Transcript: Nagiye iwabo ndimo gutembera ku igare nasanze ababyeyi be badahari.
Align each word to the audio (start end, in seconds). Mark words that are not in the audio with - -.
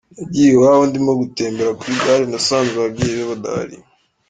Nagiye 0.17 0.49
iwabo 0.53 0.83
ndimo 0.89 1.11
gutembera 1.21 1.71
ku 1.79 1.83
igare 1.93 2.23
nasanze 2.27 2.73
ababyeyi 2.75 3.13
be 3.17 3.25
badahari. 3.31 3.75